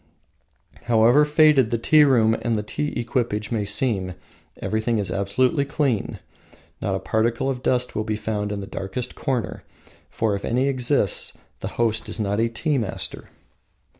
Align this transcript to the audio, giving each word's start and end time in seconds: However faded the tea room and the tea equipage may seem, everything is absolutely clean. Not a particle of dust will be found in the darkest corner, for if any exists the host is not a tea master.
However 0.85 1.25
faded 1.25 1.69
the 1.69 1.77
tea 1.77 2.03
room 2.03 2.35
and 2.41 2.55
the 2.55 2.63
tea 2.63 2.99
equipage 2.99 3.51
may 3.51 3.65
seem, 3.65 4.15
everything 4.59 4.97
is 4.97 5.11
absolutely 5.11 5.63
clean. 5.63 6.17
Not 6.81 6.95
a 6.95 6.99
particle 6.99 7.51
of 7.51 7.61
dust 7.61 7.95
will 7.95 8.03
be 8.03 8.15
found 8.15 8.51
in 8.51 8.61
the 8.61 8.65
darkest 8.65 9.13
corner, 9.13 9.63
for 10.09 10.33
if 10.33 10.43
any 10.43 10.67
exists 10.67 11.37
the 11.59 11.67
host 11.77 12.09
is 12.09 12.19
not 12.19 12.39
a 12.39 12.49
tea 12.49 12.79
master. 12.79 13.29